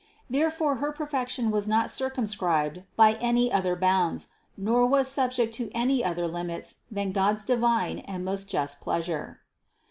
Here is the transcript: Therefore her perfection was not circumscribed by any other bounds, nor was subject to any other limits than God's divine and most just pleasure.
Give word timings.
Therefore 0.31 0.77
her 0.77 0.91
perfection 0.91 1.51
was 1.51 1.67
not 1.67 1.91
circumscribed 1.91 2.81
by 2.95 3.13
any 3.21 3.53
other 3.53 3.75
bounds, 3.75 4.29
nor 4.57 4.87
was 4.87 5.07
subject 5.07 5.53
to 5.57 5.69
any 5.75 6.03
other 6.03 6.27
limits 6.27 6.77
than 6.89 7.11
God's 7.11 7.43
divine 7.43 7.99
and 7.99 8.25
most 8.25 8.47
just 8.49 8.81
pleasure. 8.81 9.41